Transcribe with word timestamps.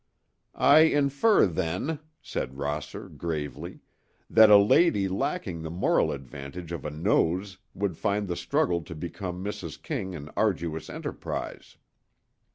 "I 0.55 0.79
infer, 0.79 1.45
then," 1.45 1.99
said 2.23 2.57
Rosser, 2.57 3.07
gravely, 3.07 3.81
"that 4.31 4.49
a 4.49 4.57
lady 4.57 5.07
lacking 5.07 5.61
the 5.61 5.69
moral 5.69 6.11
advantage 6.11 6.71
of 6.71 6.85
a 6.85 6.89
nose 6.89 7.59
would 7.75 7.97
find 7.99 8.27
the 8.27 8.35
struggle 8.35 8.81
to 8.81 8.95
become 8.95 9.45
Mrs. 9.45 9.79
King 9.79 10.15
an 10.15 10.31
arduous 10.35 10.89
enterprise." 10.89 11.77